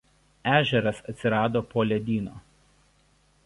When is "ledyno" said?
1.93-2.35